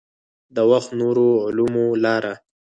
د 0.55 0.57
وخت 0.71 0.89
نورو 1.01 1.27
علومو 1.45 1.85
لاره. 2.03 2.33